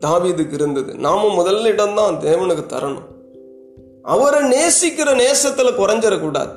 தாவிதுக்கு 0.00 0.52
இருந்தது. 0.52 0.94
நாம 0.94 1.42
முதல்ல 1.42 1.64
இடம்தான் 1.64 2.20
தேவனுக்கு 2.20 2.64
தரணும். 2.68 3.06
அவரை 4.02 4.50
நேசிக்கிற 4.50 5.24
நேசத்துல 5.24 5.72
குறைஞ்சிடக்கூடாது. 5.72 6.52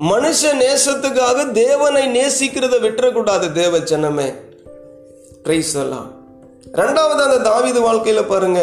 மனுஷ 0.00 0.44
நேசத்துக்காக 0.60 1.52
தேவனை 1.52 2.20
நேசிக்கிறத 2.20 2.78
விட்டுறக்கூடாது 2.80 3.52
தேவ 3.52 3.78
ஜனமே. 3.78 4.34
பிரைஸ் 5.42 5.74
எல்லாம் 5.74 6.15
ரெண்டாவது 6.72 7.20
அந்த 7.24 7.50
தாவிது 7.50 7.80
வாழ்க்கையில் 7.80 8.24
பாருங்க 8.24 8.60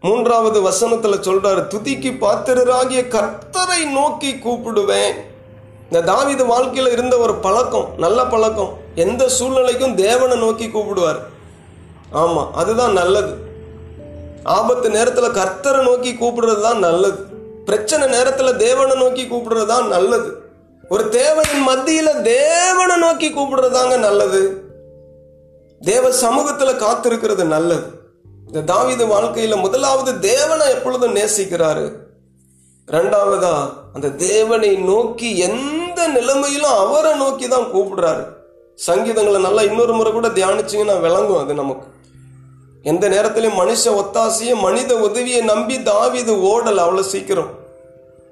மூன்றாவது 0.00 0.62
வசனத்தில் 0.62 1.12
சொல்றாரு 1.12 1.60
துதிக்கு 1.66 2.10
பாத்திரராகிய 2.18 3.08
கர்த்தரை 3.08 3.90
நோக்கி 3.92 4.32
கூப்பிடுவேன். 4.32 5.14
இந்த 5.90 6.12
தாவிது 6.12 6.46
வாழ்க்கையில் 6.46 6.92
இருந்த 6.92 7.18
ஒரு 7.18 7.34
பழக்கம் 7.34 7.86
நல்ல 7.96 8.24
பழக்கம். 8.24 8.76
எந்த 8.94 9.28
சூழ்நிலைக்கும் 9.38 9.94
தேவனை 9.94 10.36
நோக்கி 10.38 10.66
கூப்பிடுவார். 10.66 11.20
ஆமாம் 12.10 12.54
அதுதான் 12.54 12.92
நல்லது. 12.92 13.34
ஆபத்து 14.42 14.90
நேரத்தில் 14.90 15.36
கர்த்தரை 15.40 15.82
நோக்கி 15.82 16.12
கூப்பிடுறது 16.12 16.60
தான் 16.60 16.78
நல்லது. 16.78 17.26
பிரச்சனை 17.64 18.08
நேரத்தில் 18.08 18.56
தேவனை 18.56 18.96
நோக்கி 18.96 19.24
கூப்பிடுறது 19.24 19.66
தான் 19.66 19.88
நல்லது. 19.88 20.42
ஒரு 20.88 21.08
தேவையின் 21.08 21.62
மத்தியில் 21.62 22.22
தேவனை 22.22 22.96
நோக்கி 22.96 23.30
கூப்பிடுறதாங்க 23.30 23.98
நல்லது. 23.98 24.63
தேவ 25.84 26.10
சமூகத்துல 26.10 26.70
காத்திருக்கிறது 26.82 27.44
நல்லது. 27.44 27.86
இந்த 28.46 28.60
தாவீது 28.60 29.06
வாழ்க்கையில 29.06 29.60
முதலாவது 29.60 30.20
தேவனை 30.20 30.68
எப்பொழுதும் 30.68 31.16
நேசிக்கிறாரு. 31.16 31.92
ரெண்டாவதா 32.88 33.70
அந்த 33.94 34.08
தேவனை 34.08 34.76
நோக்கி 34.76 35.38
எந்த 35.38 36.08
நிலைமையிலும் 36.08 36.76
அவரை 36.84 37.16
நோக்கி 37.16 37.48
தான் 37.48 37.72
கூப்பிடுறாரு. 37.74 38.24
சங்கீதங்களை 38.86 39.40
நல்லா 39.40 39.62
இன்னொரு 39.62 39.92
முறை 39.92 40.12
கூட 40.12 40.28
தியானிச்சிங்கன்னா 40.28 41.00
விளங்கும் 41.00 41.38
அது 41.38 41.54
நமக்கு. 41.54 41.86
எந்த 42.82 43.08
நேரத்திலையும் 43.08 43.60
மனுஷ 43.62 43.84
ஒத்தாசையை 44.00 44.56
மனித 44.60 44.96
உதவியை 44.96 45.40
நம்பி 45.40 45.76
தாவிது 45.76 46.32
ஓடல 46.52 46.82
அவ்வளோ 46.86 47.00
சீக்கிரம். 47.00 47.52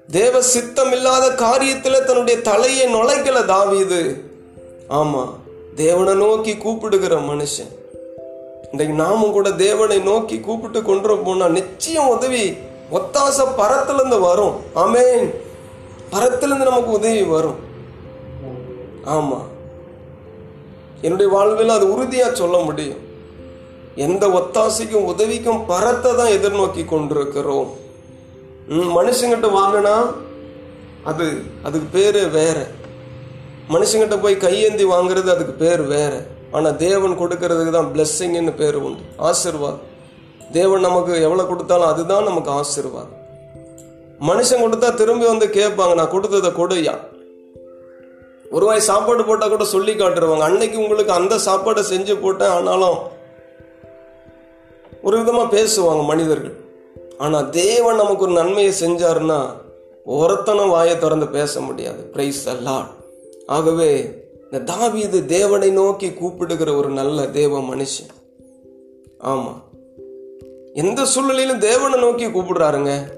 தேவ 0.09 0.41
சித்தம் 0.41 0.91
இல்லாத 0.91 1.29
காரியத்தில் 1.45 2.03
தன்னுடைய 2.03 2.41
தலையை 2.41 2.95
நுழைக்கல 2.95 3.45
தாவிது. 3.53 4.01
ஆமாம் 4.87 5.31
தேவனை 5.75 6.13
நோக்கி 6.13 6.57
கூப்பிடுகிற 6.57 7.19
மனுஷன். 7.19 7.81
இன்றைக்கு 8.71 8.95
நாமும் 8.95 9.31
கூட 9.31 9.51
தேவனை 9.51 9.99
நோக்கி 9.99 10.39
கூப்பிட்டு 10.39 10.81
கொண்டு 10.81 11.17
போனா 11.17 11.47
நிச்சயம் 11.47 12.09
உதவி 12.09 12.51
ஒத்தாச 12.91 13.47
பரத்திலிருந்து 13.57 14.19
வரும். 14.19 14.55
ஆமேன். 14.75 15.35
பரத்திலிருந்து 16.09 16.65
நமக்கு 16.65 16.91
உதவி 16.91 17.23
வரும். 17.23 17.55
ஆமா. 19.05 19.41
என்னுடைய 21.01 21.31
வாழ்வில் 21.31 21.69
அது 21.69 21.87
உறுதியா 21.87 22.33
சொல்ல 22.33 22.57
முடியும். 22.57 22.97
எந்த 23.95 24.27
ஒத்தாசைக்கும் 24.27 25.05
உதவிக்கும் 25.05 25.65
பரத்தை 25.65 26.15
தான் 26.15 26.29
எதிர்நோக்கி 26.29 26.85
கொண்டிருக்கிறோம். 26.85 27.71
ம், 28.67 28.97
மனுஷங்கிட்ட 28.97 29.49
வாங்கினா 29.55 30.13
அது 31.03 31.41
அதுக்கு 31.63 31.87
பேரு 31.91 32.27
வேற. 32.29 32.67
மனுஷங்கிட்ட 33.71 34.15
போய் 34.21 34.43
கையேந்தி 34.45 34.85
வாங்குறது 34.93 35.29
அதுக்கு 35.33 35.53
பேர் 35.63 35.83
வேறு. 35.95 36.19
ஆனால் 36.55 36.77
தேவன் 36.85 37.19
கொடுக்கறதுக்கு 37.21 37.71
தான் 37.77 37.91
பிளெஸ்ஸிங்னு 37.93 38.53
பேர் 38.61 38.77
உண்டு. 38.87 39.03
ஆசிர்வாதம். 39.29 39.81
தேவன் 40.57 40.85
நமக்கு 40.87 41.13
எவ்வளோ 41.27 41.43
கொடுத்தாலும் 41.51 41.91
அதுதான் 41.91 42.27
நமக்கு 42.29 42.51
ஆசிர்வாதம். 42.59 43.17
மனுஷன் 44.29 44.63
கொடுத்தா 44.63 44.89
திரும்பி 45.01 45.25
வந்து 45.31 45.47
கேட்பாங்க 45.59 45.93
நான் 45.99 46.13
கொடுத்ததை 46.13 46.51
கொடுயா 46.59 46.93
ஒரு 48.55 48.65
வாய் 48.67 48.87
சாப்பாடு 48.87 49.23
போட்டால் 49.27 49.53
கூட 49.53 49.65
சொல்லி 49.75 49.93
காட்டுருவாங்க 49.99 50.45
அன்னைக்கு 50.49 50.77
உங்களுக்கு 50.83 51.13
அந்த 51.19 51.35
சாப்பாடை 51.45 51.83
செஞ்சு 51.91 52.15
போட்டேன் 52.23 52.53
ஆனாலும் 52.57 52.99
ஒரு 55.05 55.15
விதமாக 55.19 55.53
பேசுவாங்க 55.55 56.03
மனிதர்கள். 56.11 56.55
ஆனால் 57.25 57.49
தேவன் 57.49 58.01
நமக்கு 58.01 58.25
ஒரு 58.27 58.35
நன்மையை 58.41 58.73
செஞ்சாருன்னா 58.83 59.39
ஒருத்தனும் 60.19 60.73
வாயை 60.75 60.95
திறந்து 61.03 61.29
பேச 61.37 61.61
முடியாது. 61.67 62.01
பிரைஸ் 62.13 62.43
அல்லாட் 62.53 62.91
ஆகவே 63.45 64.11
இந்த 64.43 64.59
தாவீது 64.59 65.25
தேவனை 65.25 65.69
நோக்கி 65.69 66.13
கூப்பிடுகிற 66.13 66.75
ஒரு 66.75 66.89
நல்ல 66.89 67.27
தேவ 67.27 67.59
மனுஷன். 67.59 68.11
ஆமாம் 69.19 69.63
எந்த 70.73 71.05
சூழ்நிலையிலும் 71.05 71.59
தேவனை 71.59 71.99
நோக்கி 71.99 72.25
கூப்பிடுறாருங்க? 72.25 73.11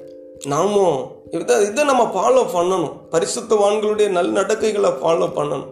நாமும் 0.46 1.12
இதை 1.32 1.66
இதை 1.66 1.84
நம்ம 1.84 2.04
ஃபாலோ 2.04 2.46
பண்ணணும். 2.54 2.92
பரிசுத்தவான்களுடைய 3.12 4.10
நல் 4.10 4.32
நடக்கைகளை 4.32 4.94
ஃபாலோ 5.04 5.30
பண்ணணும். 5.36 5.66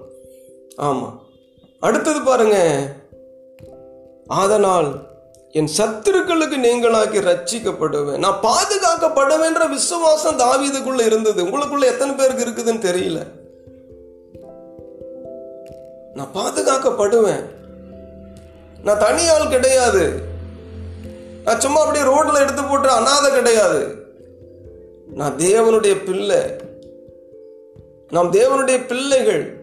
ஆமாம் 0.75 1.21
அடுத்தது 1.79 2.21
பாருங்க. 2.21 2.87
அதனால் 4.27 4.95
என் 5.51 5.69
சத்துருக்களுக்கு 5.77 6.57
நீங்களாக்கி 6.57 7.19
ரட்சிக்கப்படுவேன். 7.21 8.17
நான் 8.17 8.41
பாதுகாக்கப்படுவேன்ற 8.41 9.69
விசுவாசம் 9.69 10.39
தாவீதுக்குள்ள 10.39 11.05
இருந்தது. 11.05 11.45
உங்களுக்குள்ள 11.45 11.83
எத்தனை 11.83 12.15
பேருக்கு 12.15 12.45
இருக்குதுன்னு 12.45 12.75
தெரியல. 12.75 13.41
நான் 16.13 16.31
பாதுகாக்கப்படுவேன். 16.35 17.43
நான் 18.83 18.99
தனியாள் 18.99 19.49
கிடையாது. 19.49 20.11
நான் 21.43 21.59
சும்மா 21.59 21.81
அப்படியே 21.81 22.05
ரோட்ல 22.05 22.39
எடுத்து 22.39 22.63
போட்டு 22.63 22.89
அனாதை 22.89 23.31
கிடையாது. 23.31 23.95
நான் 25.13 25.35
தேவனுடைய 25.37 26.05
பிள்ளை. 26.05 26.41
நாம் 28.09 28.33
தேவனுடைய 28.33 28.87
பிள்ளைகள் 28.87 29.61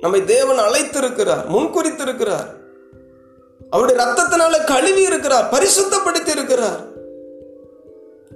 நம்மை 0.00 0.24
தேவன் 0.24 0.58
அழைத்திருக்கிறார் 0.58 1.44
முன்குறித்திருக்கிறார். 1.48 2.46
அவருடைய 3.70 4.02
ரத்தத்தினால 4.02 4.64
கழுவி 4.64 5.02
இருக்கிறார் 5.02 5.52
பரிசுத்தப்படுத்தி 5.52 6.28
இருக்கிறார் 6.28 6.90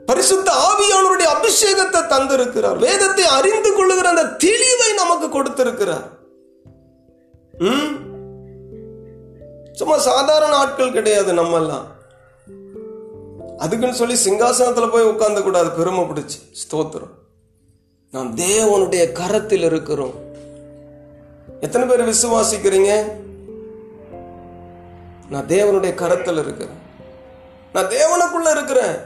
பரிசுத்த 0.07 0.53
ஆவியானவருடைய 0.53 1.29
அபிஷேகத்தை 1.37 2.01
தந்திருக்கிறார். 2.01 2.77
வேதத்தை 2.77 3.25
அறிந்து 3.25 3.73
கொள்ளுகிற 3.73 4.09
அந்த 4.09 4.23
தெளிவை 4.23 4.95
நமக்கு 4.95 5.29
கொடுத்திருக்கிறார். 5.29 6.15
ம்? 7.59 8.05
சும்மா 9.73 9.99
சாதாரண 9.99 10.55
ஆட்கள் 10.55 10.93
கிடையாது 10.93 11.33
நம்ம 11.33 11.57
எல்லாம் 11.57 11.95
அதுக்குன்னு 13.59 13.95
சொல்லி 13.95 14.31
சிங்காசனத்துல 14.31 14.91
போய் 14.91 15.03
உட்கார்ந்து 15.03 15.43
கூடாது 15.43 15.71
பெருமை 15.71 16.01
பிடிச்சு. 16.01 16.53
ஸ்தோத்திரம். 16.53 17.11
நாம் 18.11 18.37
தேவனுடைய 18.37 19.13
கரத்தில் 19.13 19.63
இருக்கிறோம். 19.63 20.13
எத்தனை 21.61 21.89
பேர் 21.89 22.09
விசுவாசிக்கிறீங்க? 22.09 23.11
நான் 25.31 25.47
தேவனுடைய 25.47 25.95
கரத்தில் 25.95 26.39
இருக்கிறேன். 26.39 26.75
நான் 27.73 27.87
தேவனுக்குள்ள 27.87 28.51
இருக்கிறேன். 28.51 28.97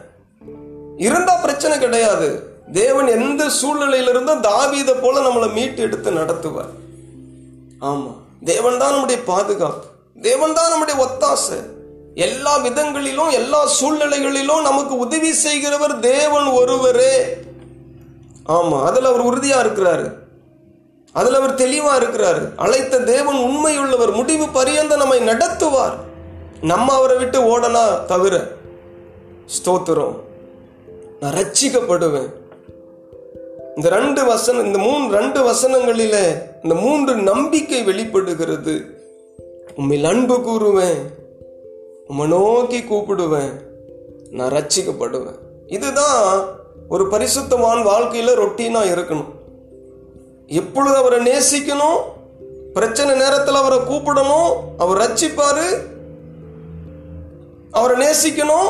இருந்தா 0.96 1.36
பிரச்சனை 1.36 1.78
கிடையாது. 1.78 2.48
தேவன் 2.72 3.06
எந்த 3.06 3.44
சூழ்நிலையிலிருந்தும் 3.44 4.40
தாவீதை 4.40 4.94
போல 5.00 5.28
நம்மளை 5.28 5.52
மீட்டு 5.52 5.82
எடுத்து 5.82 6.10
நடத்துவார். 6.10 6.70
ஆமா. 7.80 8.16
தேவன் 8.44 8.78
தான் 8.78 8.90
நம்முடைய 8.90 9.22
பாதுகாப்பு. 9.22 9.86
தேவன் 10.22 10.52
தான் 10.52 10.68
நம்முடைய 10.68 11.06
ஒத்தாசை. 11.06 11.58
எல்லா 12.14 12.58
விதங்களிலும் 12.58 13.30
எல்லா 13.30 13.68
சூழ்நிலைகளிலும் 13.80 14.62
நமக்கு 14.62 14.96
உதவி 14.96 15.32
செய்கிறவர் 15.32 15.98
தேவன் 15.98 16.44
ஒருவரே. 16.44 17.36
ஆமா 18.46 18.82
அதில் 18.82 19.04
அவர் 19.04 19.24
உறுதியா 19.24 19.58
இருக்கிறாரு. 19.66 20.12
அதில் 21.12 21.34
அவர் 21.34 21.54
தெளிவா 21.54 21.92
இருக்கிறாரு. 22.02 22.48
அழைத்த 22.56 23.00
தேவன் 23.00 23.36
உண்மையுள்ளவர். 23.36 24.12
முடிவு 24.12 24.46
பரியந்த 24.46 24.96
நம்மை 24.96 25.18
நடத்துவார். 25.18 25.94
நம்ம 26.60 26.94
அவரை 26.94 27.16
விட்டு 27.16 27.40
ஓடனா 27.40 28.04
தவிர 28.04 28.52
ஸ்தோத்திரம். 29.46 30.16
நான் 31.20 31.32
ரட்சிக்கப்படுவேன் 31.32 32.38
இந்த 33.80 33.96
ரெண்டு 33.96 34.24
வசனம் 34.24 34.64
இந்த 34.64 34.78
மூணு 34.78 35.16
ரெண்டு 35.16 35.52
வசனங்களில 35.52 36.42
இந்த 36.62 36.74
மூன்று 36.74 37.16
நம்பிக்கை 37.16 37.82
வெளிப்படுகிறது. 37.82 39.02
உண்மை 39.76 40.04
அன்பு 40.04 40.38
கூறுவேன். 40.38 40.98
உம்மை 42.08 42.26
நோக்கி 42.26 42.80
கூப்பிடுவேன். 42.80 43.52
நான் 44.30 44.52
ரட்சிக்கப்படுவேன் 44.52 45.38
இதுதான் 45.66 46.44
ஒரு 46.88 47.08
பரிசுத்தமான 47.08 47.90
வாழ்க்கையில 47.90 48.34
ரொட்டீனா 48.34 48.82
இருக்கணும். 48.82 49.24
எப்பொழுது 50.46 50.96
அவரை 50.96 51.18
நேசிக்கணும்? 51.18 51.96
பிரச்சனை 52.74 53.14
நேரத்தில் 53.14 53.54
அவரை 53.54 53.78
கூப்பிடணும்? 53.78 54.52
அவர் 54.78 54.98
ரச்சிப்பாரு 54.98 55.86
அவரை 57.70 58.08
நேசிக்கணும். 58.08 58.68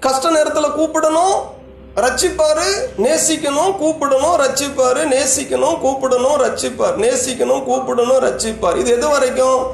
கஷ்ட 0.00 0.30
நேரத்தில் 0.30 0.76
கூப்பிடணும். 0.76 1.54
ரட்சிப்பாரு 1.96 2.66
நேசிக்கணும் 2.98 3.72
கூப்பிடணும் 3.80 4.36
ரட்சிப்பாரு 4.42 5.02
நேசிக்கணும் 5.14 5.78
கூப்பிடணும் 5.84 6.36
ரட்சிப்பார். 6.42 6.96
நேசிக்கணும் 7.04 7.62
கூப்பிடணும் 7.68 8.22
ரட்சிப்பார். 8.26 8.76
இது 8.76 8.90
எது 8.90 9.08
வரைக்கும்? 9.08 9.66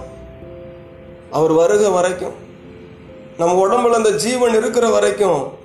அவர் 1.31 1.53
வருக 1.53 1.89
வரைக்கும். 1.89 2.35
நம்ம 3.39 3.67
உடம்புல 3.67 3.91
அந்த 3.91 4.11
ஜீவன் 4.11 4.57
இருக்கிற 4.57 4.89
வரைக்கும் 4.89 5.59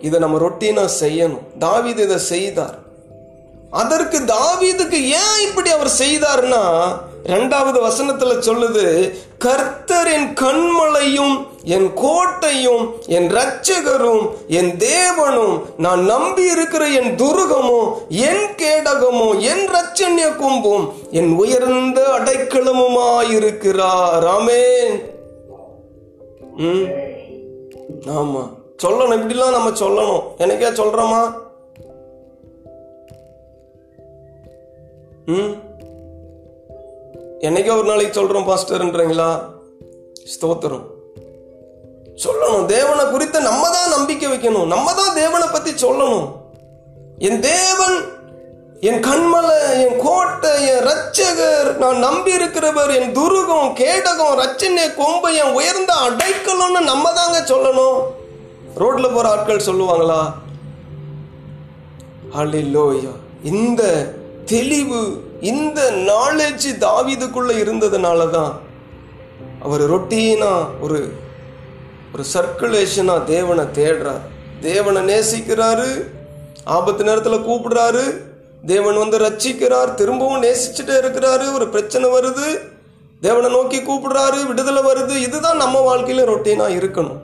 இதை 0.00 0.20
நம்ம 0.20 0.38
ரொட்டீனாக 0.38 0.88
செய்யணும். 1.00 1.58
தாவீது 1.58 2.02
இதை 2.02 2.18
செய்தார். 2.18 2.78
அதற்கு 3.70 4.18
தாவீதுக்கு 4.18 4.98
ஏன் 5.20 5.40
இப்படி 5.42 5.70
அவர் 5.70 5.90
செய்தார்னா 5.98 6.86
ரெண்டாவது 7.24 7.80
வசனத்தில் 7.80 8.38
சொல்லுது 8.38 9.14
கர்த்தரின் 9.44 10.28
கண்மலையும் 10.34 11.46
என் 11.66 11.94
கோட்டையும் 11.94 12.94
என் 13.06 13.30
இரட்சகரும் 13.30 14.28
என் 14.46 14.76
தேவனும் 14.76 15.62
நான் 15.76 16.04
நம்பி 16.04 16.50
இருக்கிற 16.50 16.88
என் 16.88 17.16
துருகமும் 17.16 18.08
என் 18.08 18.46
கேடகமும் 18.56 19.40
என் 19.40 19.68
ரட்சண்ய 19.68 20.36
கும்பும் 20.36 20.92
என் 21.10 21.32
உயர்ந்த 21.32 22.00
அடைக்கலமுமாயிருக்கிறார். 22.00 24.20
ராமேன் 24.20 25.02
ம்? 26.56 26.86
ஆமா. 28.04 28.54
சொல்லணும். 28.82 28.86
இப்படிலாம் 28.86 29.50
நம்ம 29.50 29.70
சொல்லணும். 29.70 30.22
எனக்கே 30.38 30.66
சொல்றோமா 30.66 31.34
ம்? 35.26 35.54
என்னைக்கே 37.40 37.76
ஒரு 37.76 37.84
நாளைக்கு 37.84 38.12
சொல்கிறோம் 38.12 38.48
பாஸ்டர்ன்றீங்களா? 38.48 39.40
ஸ்தோத்திரம். 40.40 40.95
சொல்லணும். 42.24 42.66
தேவனை 42.66 43.04
குறித்து 43.04 43.40
நம்ம 43.40 43.70
தான் 43.70 43.94
நம்பிக்கை 43.96 44.28
வைக்கணும். 44.32 44.66
நம்ம 44.66 44.92
தான் 44.92 45.14
தேவனை 45.14 45.48
பற்றி 45.52 45.70
சொல்லணும். 45.70 46.22
என் 47.18 47.40
தேவன் 47.40 47.96
என் 48.80 49.00
கண்மலை 49.00 49.58
என் 49.84 50.00
கோட்டை 50.04 50.50
என் 50.66 50.84
ரட்சகர் 50.88 51.76
நான் 51.76 51.98
நம்பி 51.98 52.32
இருக்கிறவர் 52.36 52.90
என் 53.00 53.12
துருகம் 53.12 53.70
கேடகம் 53.80 54.38
ரச்சனை 54.42 54.94
கொம்பை 54.94 55.36
என் 55.36 55.52
உயர்ந்த 55.52 55.92
அடைக்கலன்னு 56.06 56.80
நம்ம 56.84 57.12
தாங்க 57.12 57.38
சொல்லணும். 57.54 57.98
ரோட்ல 58.76 59.14
போற 59.14 59.28
ஆட்கள் 59.28 59.66
சொல்லுவாங்களா? 59.68 60.20
ஹalleluya. 62.34 63.12
இந்த 63.42 63.82
தெளிவு 64.44 65.00
இந்த 65.40 65.90
நாலேஜ் 65.90 66.66
தாவிதுக்குள்ள 66.84 67.50
இருந்ததுனால 67.62 68.30
தான் 68.30 68.52
அவர் 69.62 69.80
ரொட்டீனா 69.80 70.66
ஒரு 70.80 71.12
ஒரு 72.16 72.28
சர்க்குலேஷனாக 72.34 73.24
தேவனை 73.24 73.64
தேடுறார். 73.64 74.20
தேவனை 74.60 75.14
நேசிக்கிறாரு. 75.14 76.04
ஆபத்து 76.64 77.04
நேரத்தில் 77.04 77.44
கூப்பிடுறாரு. 77.44 78.16
தேவன் 78.66 78.98
வந்து 78.98 79.18
ரட்சிக்கிறார். 79.18 79.94
திரும்பவும் 79.94 80.42
நேசிச்சுட்டே 80.42 80.96
இருக்கிறாரு. 81.02 81.52
ஒரு 81.52 81.68
பிரச்சனை 81.68 82.10
வருது. 82.10 82.58
தேவனை 83.20 83.50
நோக்கி 83.50 83.80
கூப்பிடுறாரு. 83.80 84.46
விடுதலை 84.46 84.82
வருது. 84.82 85.16
இதுதான் 85.16 85.56
நம்ம 85.56 85.80
வாழ்க்கையில் 85.80 86.28
ரொட்டீனாக 86.28 86.74
இருக்கணும். 86.74 87.18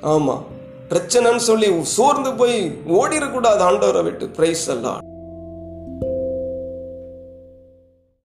ஆமாம் 0.00 0.44
பிரச்சனைன்னு 0.88 1.36
சொல்லி 1.36 1.84
சோர்ந்து 1.84 2.32
போய் 2.32 2.78
ஓடிடக்கூடாது. 2.88 3.60
ஆண்டவரை 3.60 4.02
விட்டு. 4.02 4.28
பிரைஸ் 4.28 4.66
எல்லாம் 4.66 5.00